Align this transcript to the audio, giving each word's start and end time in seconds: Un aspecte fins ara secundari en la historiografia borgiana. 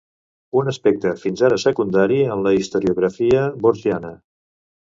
Un 0.61 0.71
aspecte 0.71 1.11
fins 1.25 1.43
ara 1.49 1.59
secundari 1.65 2.19
en 2.37 2.43
la 2.47 2.57
historiografia 2.63 3.47
borgiana. 3.67 4.15